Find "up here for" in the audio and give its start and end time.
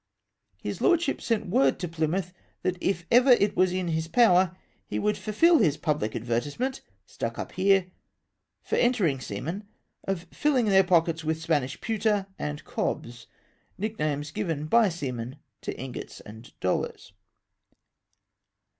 7.37-8.77